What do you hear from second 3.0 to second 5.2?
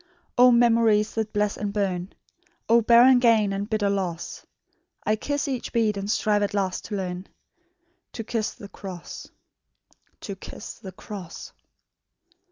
gain and bitter loss! I